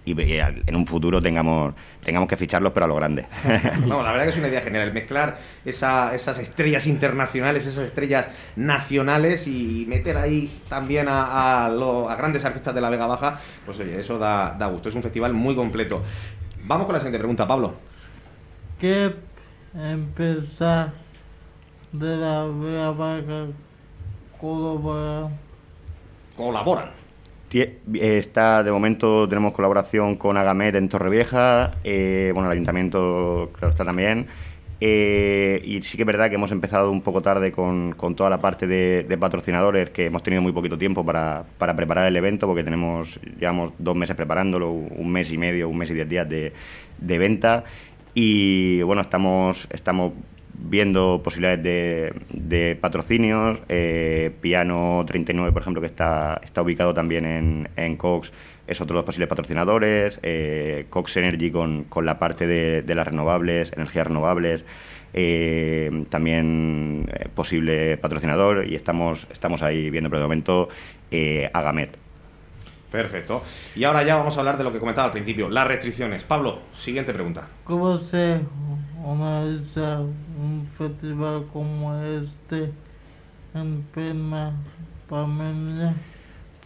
y 0.05 0.15
en 0.39 0.75
un 0.75 0.85
futuro 0.85 1.19
tengamos, 1.19 1.73
tengamos 2.03 2.29
que 2.29 2.37
ficharlos, 2.37 2.71
pero 2.73 2.85
a 2.85 2.87
lo 2.87 2.95
grande. 2.95 3.25
No, 3.87 4.03
la 4.03 4.11
verdad 4.11 4.25
que 4.25 4.29
es 4.29 4.37
una 4.37 4.47
idea 4.49 4.61
genial, 4.61 4.87
el 4.87 4.93
mezclar 4.93 5.35
esa- 5.65 6.13
esas 6.13 6.37
estrellas 6.39 6.85
internacionales, 6.85 7.65
esas 7.65 7.85
estrellas 7.87 8.27
nacionales 8.55 9.47
y 9.47 9.85
meter 9.87 10.17
ahí 10.17 10.61
también 10.69 11.07
a, 11.07 11.65
a 11.65 11.69
lo- 11.69 12.07
a 12.09 12.15
grandes 12.15 12.45
artistas 12.45 12.75
de 12.75 12.81
la 12.81 12.89
Vega 12.91 13.07
Baja, 13.07 13.39
pues 13.65 13.79
oye, 13.79 13.99
eso 13.99 14.19
da, 14.19 14.55
da 14.57 14.67
gusto, 14.67 14.89
es 14.89 14.95
un 14.95 15.01
festival 15.03 15.33
muy 15.33 15.55
completo. 15.55 16.03
Vamos 16.63 16.85
con 16.85 16.93
la 16.93 16.99
siguiente 16.99 17.17
pregunta, 17.19 17.47
Pablo. 17.47 17.73
¿Qué 18.79 19.15
empresa 19.73 20.93
de 21.91 22.17
la 22.17 22.43
Vega 22.45 22.91
Baja 22.91 23.47
colabora? 24.39 25.29
Colaboran. 26.35 26.89
Tie- 27.55 27.71
Está, 27.93 28.63
de 28.63 28.71
momento 28.71 29.29
tenemos 29.29 29.53
colaboración 29.53 30.17
con 30.17 30.35
Agamet 30.35 30.75
en 30.75 30.89
Torrevieja, 30.89 31.71
eh, 31.85 32.31
bueno, 32.33 32.49
el 32.49 32.53
ayuntamiento 32.53 33.49
claro 33.53 33.69
está 33.71 33.85
también. 33.85 34.27
eh, 34.81 35.61
y 35.63 35.81
sí 35.83 35.95
que 35.95 36.03
es 36.03 36.07
verdad 36.07 36.27
que 36.27 36.35
hemos 36.35 36.51
empezado 36.51 36.91
un 36.91 37.01
poco 37.01 37.21
tarde 37.21 37.53
con, 37.53 37.93
con 37.93 38.13
toda 38.13 38.29
la 38.29 38.39
parte 38.41 38.67
de, 38.67 39.03
de 39.07 39.17
patrocinadores, 39.17 39.89
que 39.91 40.07
hemos 40.07 40.21
tenido 40.21 40.41
muy 40.41 40.51
poquito 40.51 40.77
tiempo 40.77 41.05
para, 41.05 41.45
para 41.57 41.73
preparar 41.77 42.07
el 42.07 42.15
evento, 42.17 42.45
porque 42.45 42.63
tenemos, 42.65 43.17
llevamos 43.39 43.71
dos 43.79 43.95
meses 43.95 44.17
preparándolo, 44.17 44.71
un 44.71 45.09
mes 45.09 45.31
y 45.31 45.37
medio, 45.37 45.69
un 45.69 45.77
mes 45.77 45.89
y 45.91 45.93
diez 45.93 46.09
días 46.09 46.27
de, 46.29 46.51
de 46.97 47.17
venta. 47.17 47.63
Y 48.13 48.81
bueno, 48.81 49.01
estamos, 49.01 49.65
estamos 49.71 50.11
viendo 50.57 51.21
posibilidades 51.23 51.63
de, 51.63 52.13
de 52.29 52.75
patrocinios. 52.75 53.59
eh, 53.69 54.31
Piano 54.41 55.03
39, 55.05 55.51
por 55.51 55.61
ejemplo, 55.61 55.81
que 55.81 55.87
está, 55.87 56.39
está 56.43 56.61
ubicado 56.61 56.93
también 56.93 57.25
en, 57.25 57.69
en 57.75 57.97
Cox, 57.97 58.31
es 58.67 58.81
otro 58.81 58.95
de 58.95 58.99
los 58.99 59.05
posibles 59.05 59.29
patrocinadores, 59.29 60.19
eh, 60.23 60.85
Cox 60.89 61.17
Energy 61.17 61.51
con, 61.51 61.83
con 61.83 62.05
la 62.05 62.17
parte 62.19 62.47
de, 62.47 62.81
de 62.81 62.95
las 62.95 63.07
renovables, 63.07 63.71
energías 63.73 64.07
renovables, 64.07 64.63
eh, 65.13 66.05
también 66.09 67.09
eh, 67.13 67.29
posible 67.33 67.97
patrocinador 67.97 68.67
y 68.67 68.75
estamos, 68.75 69.27
estamos 69.31 69.61
ahí 69.61 69.89
viendo, 69.89 70.09
pero 70.09 70.21
de 70.21 70.25
momento 70.25 70.69
eh, 71.11 71.49
Agamet. 71.53 71.97
Perfecto. 72.91 73.43
Y 73.75 73.83
ahora 73.83 74.03
ya 74.03 74.15
vamos 74.15 74.37
a 74.37 74.39
hablar 74.39 74.57
de 74.57 74.63
lo 74.63 74.71
que 74.71 74.79
comentaba 74.79 75.05
al 75.05 75.11
principio, 75.11 75.49
las 75.49 75.67
restricciones. 75.67 76.23
Pablo, 76.23 76.59
siguiente 76.73 77.13
pregunta. 77.13 77.47
¿Cómo 77.65 77.97
se 77.97 78.39
organiza 79.05 79.99
un 80.01 80.67
festival 80.77 81.45
como 81.53 81.95
este 82.03 82.71
en 83.53 83.83
plena 83.93 84.53
pandemia? 85.07 85.93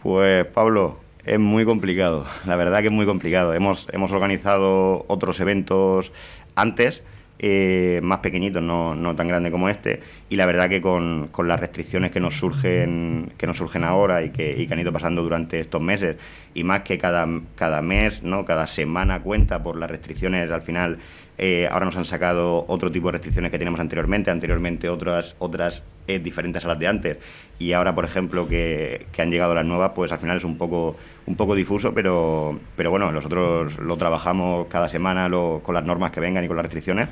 Pues 0.02 0.46
Pablo, 0.46 0.98
es 1.24 1.38
muy 1.38 1.66
complicado, 1.66 2.24
la 2.46 2.56
verdad 2.56 2.80
que 2.80 2.86
es 2.86 2.92
muy 2.92 3.04
complicado. 3.04 3.52
Hemos, 3.52 3.86
hemos 3.92 4.10
organizado 4.10 5.04
otros 5.08 5.38
eventos 5.40 6.12
antes, 6.54 7.02
eh, 7.38 8.00
más 8.02 8.18
pequeñitos, 8.18 8.62
no, 8.62 8.94
no 8.94 9.14
tan 9.16 9.28
grandes 9.28 9.52
como 9.52 9.68
este, 9.68 10.00
y 10.30 10.36
la 10.36 10.46
verdad 10.46 10.68
que 10.68 10.80
con, 10.80 11.28
con 11.28 11.46
las 11.46 11.60
restricciones 11.60 12.10
que 12.10 12.20
nos 12.20 12.38
surgen, 12.38 13.32
que 13.36 13.46
nos 13.46 13.58
surgen 13.58 13.84
ahora 13.84 14.22
y 14.22 14.30
que, 14.30 14.54
y 14.58 14.66
que 14.66 14.74
han 14.74 14.80
ido 14.80 14.92
pasando 14.92 15.22
durante 15.22 15.60
estos 15.60 15.80
meses, 15.80 16.16
y 16.54 16.64
más 16.64 16.80
que 16.80 16.98
cada, 16.98 17.26
cada 17.54 17.82
mes, 17.82 18.22
¿no? 18.22 18.46
cada 18.46 18.66
semana 18.66 19.20
cuenta 19.20 19.62
por 19.62 19.76
las 19.76 19.90
restricciones 19.90 20.50
al 20.50 20.62
final. 20.62 20.98
Eh, 21.42 21.66
ahora 21.70 21.86
nos 21.86 21.96
han 21.96 22.04
sacado 22.04 22.66
otro 22.68 22.92
tipo 22.92 23.08
de 23.08 23.12
restricciones 23.12 23.50
que 23.50 23.56
teníamos 23.56 23.80
anteriormente, 23.80 24.30
anteriormente 24.30 24.90
otras, 24.90 25.34
otras 25.38 25.82
eh, 26.06 26.18
diferentes 26.18 26.62
a 26.66 26.68
las 26.68 26.78
de 26.78 26.86
antes, 26.86 27.16
y 27.58 27.72
ahora, 27.72 27.94
por 27.94 28.04
ejemplo, 28.04 28.46
que, 28.46 29.06
que 29.10 29.22
han 29.22 29.30
llegado 29.30 29.54
las 29.54 29.64
nuevas, 29.64 29.92
pues 29.94 30.12
al 30.12 30.18
final 30.18 30.36
es 30.36 30.44
un 30.44 30.58
poco, 30.58 30.96
un 31.24 31.36
poco 31.36 31.54
difuso, 31.54 31.94
pero, 31.94 32.60
pero 32.76 32.90
bueno, 32.90 33.10
nosotros 33.10 33.78
lo 33.78 33.96
trabajamos 33.96 34.66
cada 34.66 34.90
semana 34.90 35.30
con 35.30 35.74
las 35.74 35.84
normas 35.86 36.10
que 36.10 36.20
vengan 36.20 36.44
y 36.44 36.46
con 36.46 36.56
las 36.56 36.64
restricciones 36.64 37.08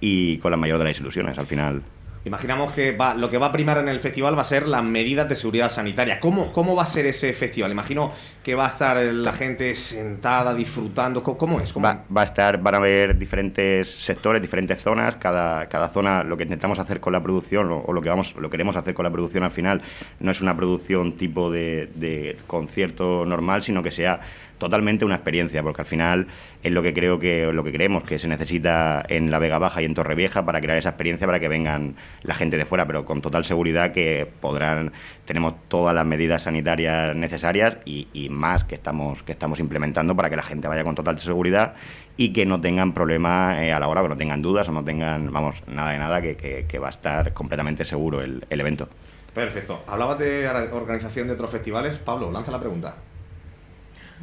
y 0.00 0.38
con 0.38 0.52
la 0.52 0.56
mayor 0.56 0.78
de 0.78 0.84
las 0.84 1.00
ilusiones 1.00 1.36
al 1.36 1.46
final. 1.46 1.82
Imaginamos 2.24 2.72
que 2.72 2.92
va, 2.92 3.14
lo 3.14 3.28
que 3.28 3.36
va 3.36 3.46
a 3.46 3.52
primar 3.52 3.76
en 3.78 3.88
el 3.88 4.00
festival 4.00 4.34
va 4.36 4.40
a 4.40 4.44
ser 4.44 4.66
las 4.66 4.82
medidas 4.82 5.28
de 5.28 5.34
seguridad 5.34 5.70
sanitaria. 5.70 6.20
¿Cómo, 6.20 6.52
¿Cómo 6.52 6.74
va 6.74 6.84
a 6.84 6.86
ser 6.86 7.04
ese 7.04 7.32
festival? 7.34 7.70
Imagino 7.70 8.12
que 8.42 8.54
va 8.54 8.64
a 8.64 8.68
estar 8.70 8.96
la 8.96 9.32
gente 9.34 9.74
sentada, 9.74 10.54
disfrutando. 10.54 11.22
¿Cómo, 11.22 11.60
es? 11.60 11.72
¿Cómo- 11.72 11.84
Va, 11.86 12.02
va 12.16 12.22
a 12.22 12.24
estar, 12.24 12.62
van 12.62 12.74
a 12.74 12.78
haber 12.78 13.18
diferentes 13.18 13.90
sectores, 13.90 14.40
diferentes 14.40 14.80
zonas. 14.80 15.16
Cada, 15.16 15.66
cada 15.68 15.90
zona, 15.90 16.24
lo 16.24 16.36
que 16.38 16.44
intentamos 16.44 16.78
hacer 16.78 16.98
con 17.00 17.12
la 17.12 17.22
producción 17.22 17.70
o, 17.70 17.80
o 17.86 17.92
lo 17.92 18.00
que 18.00 18.08
vamos, 18.08 18.34
lo 18.36 18.48
queremos 18.48 18.74
hacer 18.76 18.94
con 18.94 19.04
la 19.04 19.10
producción 19.10 19.44
al 19.44 19.50
final, 19.52 19.82
no 20.20 20.30
es 20.30 20.40
una 20.40 20.56
producción 20.56 21.18
tipo 21.18 21.50
de, 21.50 21.90
de 21.94 22.38
concierto 22.46 23.26
normal, 23.26 23.62
sino 23.62 23.82
que 23.82 23.90
sea 23.90 24.20
totalmente 24.58 25.04
una 25.04 25.16
experiencia, 25.16 25.62
porque 25.62 25.82
al 25.82 25.86
final 25.86 26.26
es 26.62 26.72
lo 26.72 26.82
que 26.82 26.94
creo 26.94 27.18
que 27.18 27.52
lo 27.52 27.64
que 27.64 27.72
creemos 27.72 28.04
que 28.04 28.18
se 28.18 28.28
necesita 28.28 29.04
en 29.08 29.30
la 29.30 29.38
Vega 29.38 29.58
Baja 29.58 29.82
y 29.82 29.84
en 29.84 29.94
Torrevieja 29.94 30.44
para 30.44 30.60
crear 30.60 30.78
esa 30.78 30.90
experiencia 30.90 31.26
para 31.26 31.40
que 31.40 31.48
vengan 31.48 31.96
la 32.22 32.34
gente 32.34 32.56
de 32.56 32.64
fuera, 32.64 32.86
pero 32.86 33.04
con 33.04 33.20
total 33.20 33.44
seguridad 33.44 33.92
que 33.92 34.26
podrán 34.40 34.92
tenemos 35.24 35.54
todas 35.68 35.94
las 35.94 36.06
medidas 36.06 36.42
sanitarias 36.42 37.14
necesarias 37.16 37.78
y, 37.84 38.06
más 38.30 38.64
que 38.64 38.74
estamos 38.74 39.22
que 39.22 39.32
estamos 39.32 39.60
implementando 39.60 40.14
para 40.16 40.30
que 40.30 40.36
la 40.36 40.42
gente 40.42 40.68
vaya 40.68 40.84
con 40.84 40.94
total 40.94 41.18
seguridad 41.18 41.74
y 42.16 42.32
que 42.32 42.46
no 42.46 42.60
tengan 42.60 42.94
problemas 42.94 43.58
eh, 43.58 43.72
a 43.72 43.80
la 43.80 43.88
hora, 43.88 44.02
que 44.02 44.08
no 44.08 44.16
tengan 44.16 44.40
dudas 44.40 44.68
o 44.68 44.72
no 44.72 44.84
tengan, 44.84 45.32
vamos, 45.32 45.56
nada 45.66 45.90
de 45.90 45.98
nada, 45.98 46.22
que, 46.22 46.36
que- 46.36 46.66
que 46.68 46.78
va 46.78 46.86
a 46.86 46.90
estar 46.90 47.32
completamente 47.32 47.84
seguro 47.84 48.22
el, 48.22 48.44
el 48.50 48.60
evento. 48.60 48.88
Perfecto. 49.34 49.82
Hablabas 49.88 50.18
de 50.18 50.48
organización 50.72 51.26
de 51.26 51.34
otros 51.34 51.50
festivales. 51.50 51.98
Pablo, 51.98 52.30
lanza 52.30 52.52
la 52.52 52.60
pregunta. 52.60 52.94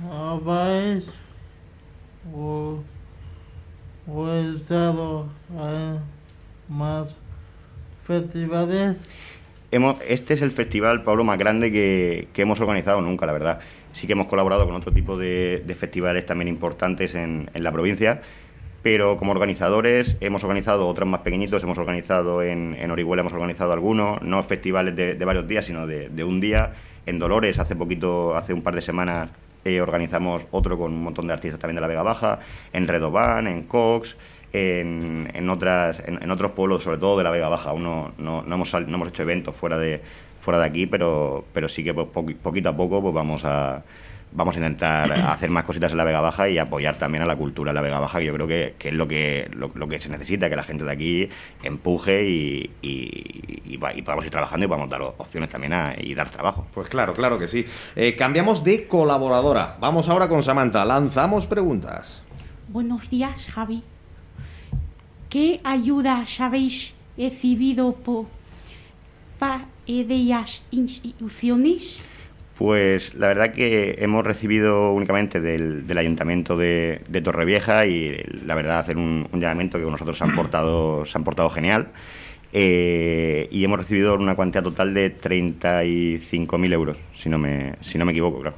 ¿Habéis 0.09 1.05
o, 2.33 2.79
estado 4.55 5.27
más 6.67 7.15
festivales? 8.05 9.05
Hemos, 9.71 9.97
este 10.07 10.33
es 10.33 10.41
el 10.41 10.51
festival, 10.51 11.03
Pablo, 11.03 11.23
más 11.23 11.37
grande 11.37 11.71
que, 11.71 12.27
que 12.33 12.41
hemos 12.41 12.59
organizado 12.59 12.99
nunca, 13.01 13.25
la 13.25 13.33
verdad. 13.33 13.59
Sí 13.93 14.07
que 14.07 14.13
hemos 14.13 14.27
colaborado 14.27 14.65
con 14.65 14.75
otro 14.75 14.91
tipo 14.91 15.17
de, 15.17 15.63
de 15.65 15.75
festivales 15.75 16.25
también 16.25 16.47
importantes 16.47 17.15
en, 17.15 17.49
en 17.53 17.63
la 17.63 17.71
provincia, 17.71 18.21
pero 18.83 19.17
como 19.17 19.31
organizadores 19.31 20.17
hemos 20.21 20.43
organizado 20.43 20.87
otros 20.87 21.07
más 21.07 21.21
pequeñitos, 21.21 21.63
hemos 21.63 21.77
organizado 21.77 22.41
en, 22.41 22.75
en 22.79 22.91
Orihuela, 22.91 23.21
hemos 23.21 23.33
organizado 23.33 23.73
algunos, 23.73 24.21
no 24.21 24.41
festivales 24.43 24.95
de, 24.95 25.15
de 25.15 25.25
varios 25.25 25.47
días, 25.47 25.65
sino 25.65 25.85
de, 25.85 26.09
de 26.09 26.23
un 26.23 26.39
día. 26.39 26.73
En 27.05 27.19
Dolores, 27.19 27.59
hace 27.59 27.75
poquito, 27.75 28.35
hace 28.35 28.53
un 28.53 28.61
par 28.61 28.75
de 28.75 28.81
semanas, 28.81 29.29
eh, 29.65 29.81
organizamos 29.81 30.43
otro 30.51 30.77
con 30.77 30.91
un 30.93 31.03
montón 31.03 31.27
de 31.27 31.33
artistas 31.33 31.59
también 31.59 31.75
de 31.75 31.81
la 31.81 31.87
Vega 31.87 32.03
Baja, 32.03 32.39
en 32.73 32.87
Redobán, 32.87 33.47
en 33.47 33.63
Cox, 33.63 34.15
en, 34.53 35.29
en 35.33 35.49
otras, 35.49 35.99
en, 36.05 36.21
en 36.21 36.31
otros 36.31 36.51
pueblos, 36.51 36.83
sobre 36.83 36.97
todo 36.97 37.17
de 37.17 37.23
la 37.23 37.31
Vega 37.31 37.47
Baja. 37.49 37.69
Aún 37.69 37.83
no, 37.83 38.11
no, 38.17 38.41
no 38.41 38.55
hemos, 38.55 38.73
no 38.73 38.95
hemos 38.95 39.07
hecho 39.09 39.23
eventos 39.23 39.55
fuera 39.55 39.77
de, 39.77 40.01
fuera 40.41 40.59
de 40.59 40.65
aquí, 40.65 40.87
pero, 40.87 41.45
pero 41.53 41.69
sí 41.69 41.83
que 41.83 41.93
pues, 41.93 42.07
poqui- 42.07 42.35
poquito 42.35 42.69
a 42.69 42.75
poco 42.75 43.01
pues, 43.01 43.13
vamos 43.13 43.43
a 43.45 43.83
vamos 44.33 44.55
a 44.55 44.59
intentar 44.59 45.11
hacer 45.29 45.49
más 45.49 45.63
cositas 45.63 45.91
en 45.91 45.97
la 45.97 46.03
Vega 46.03 46.21
Baja 46.21 46.47
y 46.49 46.57
apoyar 46.57 46.97
también 46.97 47.23
a 47.23 47.25
la 47.25 47.35
cultura 47.35 47.71
de 47.71 47.75
la 47.75 47.81
Vega 47.81 47.99
Baja, 47.99 48.19
que 48.19 48.25
yo 48.25 48.33
creo 48.33 48.47
que, 48.47 48.75
que 48.79 48.89
es 48.89 48.93
lo 48.93 49.07
que, 49.07 49.49
lo, 49.53 49.71
lo 49.75 49.87
que 49.87 49.99
se 49.99 50.09
necesita, 50.09 50.49
que 50.49 50.55
la 50.55 50.63
gente 50.63 50.83
de 50.83 50.91
aquí 50.91 51.29
empuje 51.63 52.27
y, 52.29 52.69
y, 52.81 52.89
y 53.65 53.79
y 53.95 54.01
podamos 54.03 54.25
ir 54.25 54.31
trabajando 54.31 54.65
y 54.65 54.67
podamos 54.67 54.89
dar 54.89 55.01
opciones 55.01 55.49
también 55.49 55.73
a- 55.73 55.95
y 55.99 56.13
dar 56.13 56.29
trabajo. 56.29 56.67
Pues 56.73 56.87
claro, 56.87 57.13
claro 57.13 57.39
que 57.39 57.47
sí. 57.47 57.65
Eh, 57.95 58.15
cambiamos 58.15 58.63
de 58.63 58.87
colaboradora. 58.87 59.75
Vamos 59.79 60.07
ahora 60.07 60.27
con 60.29 60.43
Samantha. 60.43 60.85
Lanzamos 60.85 61.47
preguntas. 61.47 62.21
Buenos 62.67 63.09
días, 63.09 63.47
Javi. 63.47 63.83
¿Qué 65.29 65.61
ayudas 65.63 66.39
habéis 66.39 66.93
recibido 67.17 67.93
por 67.93 68.25
parte 69.39 70.03
de 70.05 70.19
las 70.25 70.61
instituciones? 70.71 72.01
Pues 72.61 73.15
la 73.15 73.25
verdad 73.25 73.53
que 73.53 73.95
hemos 73.97 74.23
recibido 74.23 74.91
únicamente 74.93 75.41
del, 75.41 75.97
Ayuntamiento 75.97 76.55
de, 76.55 77.01
de 77.09 77.21
Torrevieja 77.21 77.87
y 77.87 78.15
la 78.45 78.53
verdad 78.53 78.77
hacer 78.77 78.97
un, 78.97 79.27
un 79.31 79.41
llamamiento 79.41 79.79
que 79.79 79.83
con 79.83 79.93
nosotros 79.93 80.15
se 80.15 80.23
han 80.25 80.35
portado, 80.35 81.03
se 81.07 81.17
han 81.17 81.23
portado 81.23 81.49
genial. 81.49 81.87
Eh, 82.53 83.47
y 83.51 83.63
hemos 83.63 83.79
recibido 83.79 84.13
una 84.15 84.35
cuantía 84.35 84.61
total 84.61 84.93
de 84.93 85.15
35.000 85.17 86.73
euros, 86.73 86.97
si 87.15 87.29
no 87.29 87.37
me, 87.37 87.75
si 87.81 87.97
no 87.97 88.05
me 88.05 88.11
equivoco, 88.11 88.41
claro. 88.41 88.57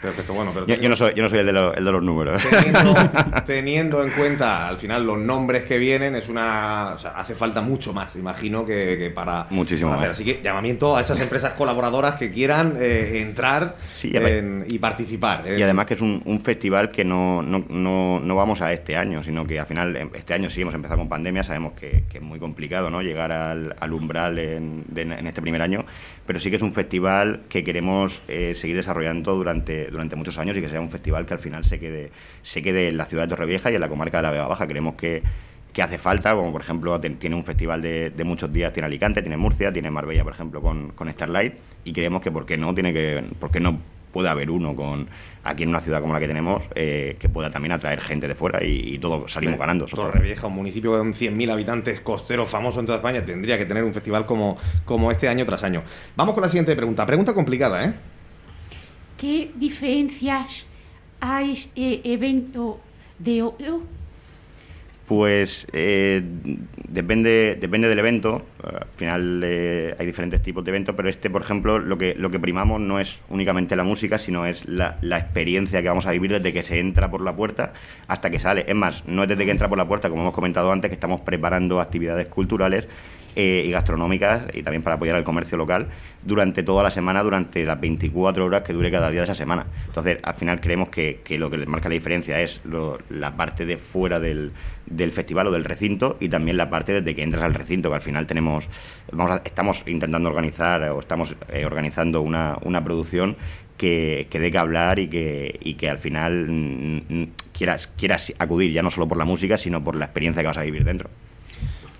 Perfecto, 0.00 0.34
bueno, 0.34 0.50
pero 0.54 0.66
Yo, 0.66 0.76
yo 0.76 0.88
no 0.88 0.96
soy, 0.96 1.12
yo 1.14 1.22
no 1.22 1.28
soy 1.28 1.38
el 1.40 1.46
de, 1.46 1.52
los- 1.52 1.76
el 1.76 1.84
de 1.84 1.92
los 1.92 2.02
números. 2.02 2.42
teniendo, 2.48 2.94
teniendo 3.46 4.04
en 4.04 4.10
cuenta 4.12 4.68
al 4.68 4.78
final 4.78 5.06
los 5.06 5.18
nombres 5.18 5.64
que 5.64 5.78
vienen, 5.78 6.14
es 6.14 6.28
una. 6.28 6.92
o 6.94 6.98
sea, 6.98 7.10
hace 7.12 7.34
falta 7.34 7.60
mucho 7.62 7.92
más, 7.92 8.14
imagino, 8.16 8.64
que, 8.64 8.96
que 8.98 9.10
para, 9.10 9.46
Muchísimo 9.50 9.90
para 9.90 10.02
hacer. 10.02 10.08
más. 10.10 10.16
Así 10.16 10.24
que 10.24 10.40
llamamiento 10.42 10.96
a 10.96 11.00
esas 11.00 11.20
empresas 11.20 11.52
colaboradoras 11.54 12.14
que 12.16 12.30
quieran 12.30 12.74
eh, 12.78 13.20
entrar 13.20 13.76
Sí, 13.96 14.10
y 14.12 14.16
en- 14.16 14.64
y 14.68 14.78
participar. 14.78 15.42
eh. 15.46 15.58
Y 15.58 15.62
además 15.62 15.86
que 15.86 15.94
es 15.94 16.00
un, 16.00 16.22
un 16.26 16.40
festival 16.40 16.90
que 16.90 17.04
no, 17.04 17.42
no, 17.42 17.64
no, 17.68 18.20
no 18.20 18.36
vamos 18.36 18.60
a 18.62 18.72
este 18.72 18.96
año, 18.96 19.22
sino 19.22 19.46
que 19.46 19.58
al 19.58 19.66
final, 19.66 19.96
este 20.14 20.34
año 20.34 20.50
sí 20.50 20.60
hemos 20.62 20.74
empezado 20.74 20.98
con 20.98 21.08
pandemia, 21.08 21.42
sabemos 21.42 21.72
que, 21.74 22.04
que 22.10 22.18
es 22.18 22.22
muy 22.24 22.38
complicado 22.38 22.90
¿no? 22.90 23.00
llegar 23.02 23.15
al, 23.20 23.74
al 23.78 23.92
umbral 23.92 24.38
en, 24.38 24.84
este 25.26 25.42
primer 25.42 25.62
año, 25.62 25.84
pero 26.26 26.38
sí 26.38 26.50
que 26.50 26.56
es 26.56 26.62
un 26.62 26.72
festival 26.72 27.40
que 27.48 27.64
queremos 27.64 28.22
eh, 28.28 28.54
seguir 28.54 28.76
desarrollando 28.76 29.34
durante, 29.34 29.86
durante 29.90 30.16
muchos 30.16 30.38
años 30.38 30.56
y 30.56 30.60
que 30.60 30.68
sea 30.68 30.80
un 30.80 30.90
festival 30.90 31.26
que 31.26 31.34
al 31.34 31.40
final 31.40 31.64
se 31.64 31.78
quede, 31.78 32.10
se 32.42 32.62
quede 32.62 32.88
en 32.88 32.96
la 32.96 33.06
ciudad 33.06 33.24
de 33.24 33.30
Torrevieja 33.30 33.70
y 33.70 33.74
en 33.74 33.80
la 33.80 33.88
comarca 33.88 34.18
de 34.18 34.22
la 34.22 34.30
Vega 34.30 34.46
Baja. 34.46 34.66
Queremos 34.66 34.94
que, 34.94 35.22
que 35.72 35.82
hace 35.82 35.98
falta, 35.98 36.34
como 36.34 36.52
por 36.52 36.60
ejemplo 36.60 37.00
tiene 37.00 37.36
un 37.36 37.44
festival 37.44 37.82
de, 37.82 38.10
de 38.10 38.24
muchos 38.24 38.52
días, 38.52 38.72
tiene 38.72 38.86
Alicante, 38.86 39.20
tiene 39.20 39.36
Murcia, 39.36 39.72
tiene 39.72 39.90
Marbella, 39.90 40.24
por 40.24 40.32
ejemplo, 40.32 40.60
con, 40.60 40.88
con 40.92 41.12
Starlight, 41.12 41.54
y 41.84 41.92
creemos 41.92 42.22
que 42.22 42.30
por 42.30 42.46
qué 42.46 42.56
no 42.56 42.74
tiene 42.74 42.92
que, 42.92 43.24
por 43.38 43.50
qué 43.50 43.60
no 43.60 43.78
puede 44.12 44.28
haber 44.28 44.50
uno 44.50 44.74
con 44.74 45.08
aquí 45.44 45.64
en 45.64 45.68
una 45.68 45.80
ciudad 45.80 46.00
como 46.00 46.12
la 46.12 46.20
que 46.20 46.26
tenemos 46.26 46.62
eh, 46.74 47.16
que 47.18 47.28
pueda 47.28 47.50
también 47.50 47.72
atraer 47.72 48.00
gente 48.00 48.26
de 48.26 48.34
fuera 48.34 48.64
y, 48.64 48.94
y 48.94 48.98
todos 48.98 49.32
salimos 49.32 49.58
ganando. 49.58 49.86
Torrevieja, 49.86 50.46
un 50.46 50.54
municipio 50.54 50.92
con 50.92 51.12
100.000 51.12 51.50
habitantes, 51.50 52.00
costero, 52.00 52.46
famoso 52.46 52.80
en 52.80 52.86
toda 52.86 52.98
España, 52.98 53.24
tendría 53.24 53.58
que 53.58 53.66
tener 53.66 53.84
un 53.84 53.92
festival 53.92 54.26
como, 54.26 54.56
como 54.84 55.10
este 55.10 55.28
año 55.28 55.44
tras 55.44 55.64
año. 55.64 55.82
Vamos 56.16 56.34
con 56.34 56.42
la 56.42 56.48
siguiente 56.48 56.74
pregunta. 56.74 57.04
Pregunta 57.06 57.34
complicada, 57.34 57.84
¿eh? 57.84 57.92
¿Qué 59.18 59.50
diferencias 59.54 60.66
hay 61.20 61.54
eh, 61.74 62.00
evento 62.04 62.80
de 63.18 63.42
otro? 63.42 63.82
Pues 65.06 65.68
eh, 65.72 66.20
depende, 66.88 67.56
depende 67.60 67.88
del 67.88 67.98
evento. 68.00 68.44
Al 68.62 68.88
final 68.96 69.40
eh, 69.44 69.94
hay 69.96 70.04
diferentes 70.04 70.42
tipos 70.42 70.64
de 70.64 70.70
eventos, 70.70 70.96
pero 70.96 71.08
este, 71.08 71.30
por 71.30 71.42
ejemplo, 71.42 71.78
lo 71.78 71.96
que, 71.96 72.16
lo 72.16 72.28
que 72.30 72.40
primamos 72.40 72.80
no 72.80 72.98
es 72.98 73.20
únicamente 73.28 73.76
la 73.76 73.84
música, 73.84 74.18
sino 74.18 74.46
es 74.46 74.66
la, 74.66 74.98
la 75.02 75.18
experiencia 75.18 75.80
que 75.80 75.88
vamos 75.88 76.06
a 76.06 76.10
vivir 76.10 76.32
desde 76.32 76.52
que 76.52 76.64
se 76.64 76.80
entra 76.80 77.08
por 77.08 77.20
la 77.20 77.36
puerta 77.36 77.72
hasta 78.08 78.30
que 78.30 78.40
sale. 78.40 78.64
Es 78.66 78.74
más, 78.74 79.06
no 79.06 79.22
es 79.22 79.28
desde 79.28 79.44
que 79.44 79.52
entra 79.52 79.68
por 79.68 79.78
la 79.78 79.86
puerta, 79.86 80.10
como 80.10 80.22
hemos 80.22 80.34
comentado 80.34 80.72
antes, 80.72 80.88
que 80.88 80.96
estamos 80.96 81.20
preparando 81.20 81.80
actividades 81.80 82.26
culturales 82.26 82.88
eh, 83.36 83.64
y 83.66 83.70
gastronómicas 83.70 84.44
y 84.54 84.62
también 84.62 84.82
para 84.82 84.96
apoyar 84.96 85.14
al 85.14 85.22
comercio 85.24 85.56
local 85.58 85.88
durante 86.22 86.62
toda 86.62 86.82
la 86.82 86.90
semana, 86.90 87.22
durante 87.22 87.64
las 87.64 87.78
24 87.80 88.44
horas 88.46 88.62
que 88.62 88.72
dure 88.72 88.90
cada 88.90 89.10
día 89.10 89.20
de 89.20 89.24
esa 89.24 89.34
semana. 89.34 89.66
Entonces, 89.86 90.18
al 90.22 90.34
final 90.34 90.60
creemos 90.60 90.88
que, 90.88 91.20
lo 91.38 91.50
que 91.50 91.58
les 91.58 91.68
marca 91.68 91.88
la 91.88 91.94
diferencia 91.94 92.40
es 92.40 92.60
lo- 92.64 92.98
la 93.10 93.36
parte 93.36 93.64
de 93.66 93.76
fuera 93.78 94.18
del, 94.18 94.52
del 94.86 95.12
festival 95.12 95.46
o 95.48 95.50
del 95.52 95.64
recinto 95.64 96.16
y 96.18 96.28
también 96.28 96.56
la 96.56 96.68
parte 96.70 96.92
desde 96.92 97.14
que 97.14 97.22
entras 97.22 97.42
al 97.44 97.54
recinto, 97.54 97.88
que 97.90 97.94
al 97.96 98.02
final 98.02 98.26
tenemos, 98.26 98.68
vamos 99.12 99.32
a- 99.36 99.42
estamos 99.44 99.82
intentando 99.86 100.28
organizar 100.28 100.82
o 100.90 101.00
estamos 101.00 101.36
eh, 101.52 101.64
organizando 101.66 102.22
una, 102.22 102.56
una 102.62 102.82
producción 102.82 103.36
que, 103.76 104.26
que 104.30 104.40
dé 104.40 104.50
que 104.50 104.56
hablar 104.58 104.98
y 104.98 105.08
que, 105.08 105.58
y 105.62 105.74
que 105.74 105.90
al 105.90 105.98
final 105.98 106.46
mm, 106.48 106.96
mm, 107.08 107.28
quieras, 107.52 107.88
quieras 107.98 108.32
acudir 108.38 108.72
ya 108.72 108.82
no 108.82 108.90
solo 108.90 109.06
por 109.06 109.18
la 109.18 109.26
música, 109.26 109.58
sino 109.58 109.84
por 109.84 109.96
la 109.96 110.06
experiencia 110.06 110.42
que 110.42 110.48
vas 110.48 110.56
a 110.56 110.62
vivir 110.62 110.82
dentro. 110.84 111.10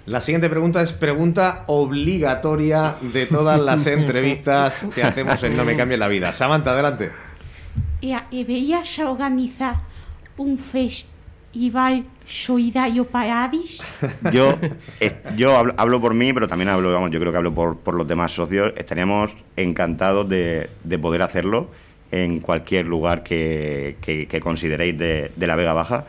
La 0.07 0.21
siguiente 0.21 0.49
pregunta 0.49 0.83
es 0.83 0.93
pregunta 0.93 1.65
obligatoria 1.67 2.95
de 3.01 3.27
todas 3.27 3.61
las 3.61 3.87
entrevistas 3.89 4.75
que 4.95 5.03
hacemos 5.03 5.43
en 5.43 5.57
No 5.57 5.65
me 5.65 5.77
cambie 5.77 5.97
la 5.97 6.07
vida. 6.09 6.31
Samantha, 6.33 6.73
adelante. 6.73 7.11
E, 8.01 8.45
veías 8.45 8.99
organizar 9.01 9.77
un 10.37 10.59
festival 10.59 12.05
solidario 12.25 13.05
para 13.05 13.45
Addis? 13.45 13.83
Yo, 14.33 14.57
eh, 15.01 15.13
yo 15.37 15.57
hablo, 15.57 15.75
hablo 15.77 16.01
por 16.01 16.15
mí, 16.15 16.33
pero 16.33 16.47
también 16.47 16.69
hablo, 16.69 16.93
vamos, 16.93 17.11
yo 17.11 17.19
creo 17.19 17.33
que 17.33 17.39
hablo 17.39 17.55
por, 17.55 17.77
por 17.79 17.95
los 17.95 18.07
demás 18.07 18.33
socios. 18.33 18.73
Estaríamos 18.77 19.33
encantados 19.57 20.29
de, 20.29 20.71
de 20.85 20.99
poder 20.99 21.23
hacerlo 21.23 21.71
en 22.13 22.39
cualquier 22.41 22.87
lugar 22.87 23.23
que, 23.25 23.97
que- 24.01 24.27
que 24.29 24.41
consideréis 24.41 24.97
de, 24.97 25.31
de 25.35 25.47
la 25.47 25.57
Vega 25.57 25.73
Baja. 25.73 26.05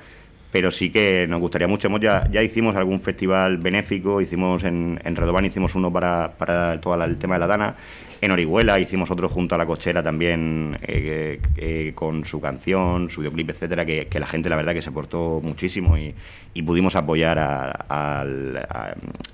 Pero 0.51 0.71
sí 0.71 0.89
que 0.89 1.27
nos 1.27 1.41
gustaría 1.41 1.67
mucho. 1.67 1.87
Hemos 1.87 1.99
ya, 1.99 2.27
ya 2.31 2.41
hicimos 2.41 2.75
algún 2.75 3.01
festival 3.01 3.57
benéfico, 3.57 4.21
hicimos 4.21 4.63
en, 4.63 4.99
en 5.03 5.15
Redobán, 5.15 5.45
hicimos 5.45 5.75
uno 5.75 5.91
para, 5.91 6.31
para 6.37 6.79
todo 6.79 7.01
el 7.03 7.17
tema 7.17 7.35
de 7.35 7.39
la 7.39 7.47
Dana. 7.47 7.75
En 8.21 8.31
Orihuela 8.31 8.79
hicimos 8.79 9.11
otro 9.11 9.29
junto 9.29 9.53
a 9.53 9.57
la 9.59 9.65
cochera 9.67 10.01
también 10.01 10.79
eh, 10.81 11.39
eh, 11.57 11.91
con 11.93 12.25
su 12.25 12.41
canción, 12.41 13.09
su 13.11 13.19
videoclip, 13.21 13.49
etcétera, 13.51 13.85
que, 13.85 14.07
que 14.07 14.19
la 14.19 14.25
gente 14.25 14.49
la 14.49 14.55
verdad 14.55 14.73
que 14.73 14.81
se 14.81 14.91
portó 14.91 15.39
muchísimo 15.43 15.97
y, 15.97 16.15
y 16.55 16.61
pudimos 16.63 16.95
apoyar 16.95 17.37
a, 17.37 17.69
a- 17.89 18.25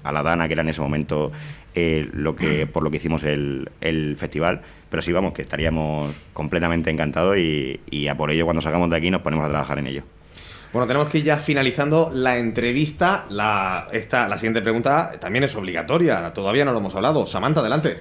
a 0.03 0.11
la 0.11 0.23
Dana, 0.23 0.47
que 0.47 0.53
era 0.53 0.63
en 0.63 0.69
ese 0.69 0.81
momento 0.81 1.31
eh, 1.75 2.09
lo 2.11 2.35
que 2.35 2.67
por 2.67 2.83
lo 2.83 2.91
que 2.91 2.97
hicimos 2.97 3.23
el, 3.23 3.69
el 3.79 4.17
festival. 4.17 4.61
Pero 4.89 5.01
sí, 5.01 5.11
vamos, 5.13 5.33
que 5.33 5.43
estaríamos 5.43 6.13
completamente 6.33 6.89
encantados 6.89 7.37
y, 7.37 7.79
y 7.89 8.07
a 8.07 8.15
por 8.17 8.31
ello 8.31 8.43
cuando 8.45 8.61
salgamos 8.61 8.89
de 8.89 8.97
aquí 8.97 9.09
nos 9.11 9.21
ponemos 9.21 9.45
a 9.45 9.49
trabajar 9.49 9.79
en 9.79 9.87
ello. 9.87 10.03
Bueno, 10.73 10.87
tenemos 10.87 11.07
que 11.09 11.19
ir 11.19 11.25
ya 11.25 11.37
finalizando 11.37 12.09
la 12.11 12.39
entrevista. 12.39 13.25
La, 13.29 13.87
esta, 13.91 14.27
la 14.27 14.37
siguiente 14.37 14.63
pregunta 14.63 15.11
también 15.19 15.43
es 15.43 15.55
obligatoria. 15.55 16.33
Todavía 16.33 16.65
no 16.65 16.73
lo 16.73 16.79
hemos 16.79 16.95
hablado. 16.95 17.27
Samantha, 17.27 17.59
adelante. 17.59 17.99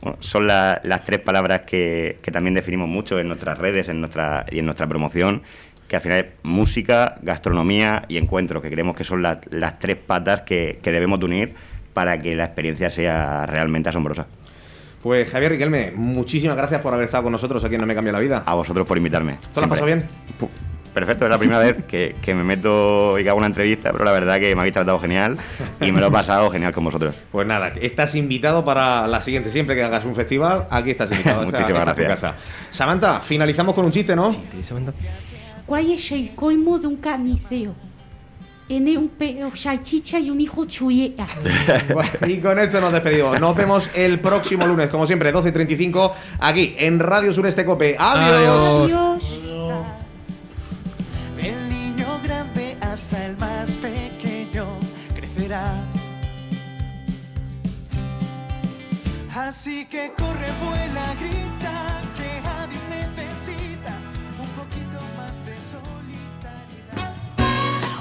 Bueno, 0.00 0.18
son 0.20 0.46
la- 0.46 0.80
las 0.84 1.04
tres 1.04 1.20
palabras 1.20 1.62
que, 1.62 2.18
que 2.22 2.30
también 2.30 2.54
definimos 2.54 2.88
mucho 2.88 3.18
en 3.18 3.26
nuestras 3.28 3.58
redes 3.58 3.88
en 3.88 4.00
nuestra, 4.00 4.44
y 4.50 4.58
en 4.60 4.66
nuestra 4.66 4.86
promoción, 4.86 5.42
que 5.88 5.96
al 5.96 6.02
final 6.02 6.18
es 6.18 6.26
música, 6.42 7.16
gastronomía 7.22 8.04
y 8.08 8.16
encuentro, 8.18 8.60
que 8.62 8.70
creemos 8.70 8.96
que 8.96 9.04
son 9.04 9.22
la- 9.22 9.40
las 9.50 9.78
tres 9.78 9.96
patas 9.96 10.40
que, 10.40 10.78
que 10.82 10.90
debemos 10.92 11.18
de 11.20 11.26
unir 11.26 11.54
para 11.92 12.18
que 12.18 12.34
la 12.34 12.44
experiencia 12.44 12.90
sea 12.90 13.46
realmente 13.46 13.88
asombrosa. 13.88 14.26
Pues 15.02 15.28
Javier 15.30 15.52
Riquelme, 15.52 15.92
muchísimas 15.94 16.56
gracias 16.56 16.80
por 16.80 16.94
haber 16.94 17.04
estado 17.04 17.24
con 17.24 17.32
nosotros 17.32 17.62
aquí 17.64 17.74
en 17.74 17.82
No 17.82 17.86
Me 17.86 17.94
Cambia 17.94 18.12
la 18.12 18.20
Vida. 18.20 18.42
A 18.46 18.54
vosotros 18.54 18.86
por 18.86 18.96
invitarme. 18.96 19.36
¿Te 19.52 19.60
lo 19.60 19.64
has 19.66 19.68
pasado 19.68 19.86
bien? 19.86 20.04
Perfecto, 20.94 21.24
es 21.24 21.30
la 21.30 21.38
primera 21.38 21.58
vez 21.58 21.84
que, 21.88 22.14
que 22.22 22.34
me 22.36 22.44
meto 22.44 23.18
y 23.18 23.24
que 23.24 23.28
hago 23.28 23.36
una 23.38 23.48
entrevista, 23.48 23.90
pero 23.92 24.04
la 24.04 24.12
verdad 24.12 24.38
que 24.38 24.54
me 24.54 24.60
habéis 24.60 24.74
tratado 24.74 24.98
genial 25.00 25.36
y 25.80 25.90
me 25.90 26.00
lo 26.00 26.06
he 26.06 26.10
pasado 26.10 26.48
genial 26.50 26.72
con 26.72 26.84
vosotros. 26.84 27.16
Pues 27.32 27.46
nada, 27.48 27.72
estás 27.80 28.14
invitado 28.14 28.64
para 28.64 29.06
la 29.08 29.20
siguiente. 29.20 29.50
Siempre 29.50 29.74
que 29.74 29.82
hagas 29.82 30.04
un 30.04 30.14
festival, 30.14 30.64
aquí 30.70 30.92
estás 30.92 31.10
invitado. 31.10 31.42
Muchísimas 31.44 31.68
esta 31.80 31.90
es 31.90 31.96
tu 31.96 32.02
gracias. 32.04 32.20
casa. 32.32 32.36
Samantha, 32.70 33.20
finalizamos 33.20 33.74
con 33.74 33.84
un 33.84 33.90
chiste, 33.90 34.14
¿no? 34.14 34.28
¿Cuál 34.28 34.60
es 34.60 34.70
el 35.68 36.34
colmo 36.34 36.78
de 36.78 36.86
un 36.86 36.96
carnicero? 36.96 37.74
Tiene 38.66 38.96
un 38.96 39.08
perro 39.08 39.54
salchicha 39.54 40.18
y 40.18 40.30
un 40.30 40.40
hijo 40.40 40.64
chuleta. 40.64 41.26
Bueno, 41.92 42.10
y 42.26 42.38
con 42.38 42.58
esto 42.58 42.80
nos 42.80 42.92
despedimos. 42.92 43.38
Nos 43.38 43.54
vemos 43.54 43.90
el 43.94 44.20
próximo 44.20 44.66
lunes, 44.66 44.88
como 44.88 45.06
siempre, 45.06 45.32
12.35, 45.34 46.12
aquí 46.40 46.74
en 46.78 46.98
Radio 46.98 47.32
Sureste 47.32 47.64
Cope. 47.64 47.96
¡Adiós! 47.98 48.90
Adiós. 48.90 49.40
El 51.42 51.68
niño 51.68 52.20
grande 52.22 52.76
hasta 52.80 53.26
el 53.26 53.36
más 53.36 53.70
pequeño 53.72 54.66
crecerá. 55.14 55.74
Así 59.36 59.84
que 59.86 60.12
corre, 60.16 60.46
vuela, 60.62 61.14
grita, 61.20 61.63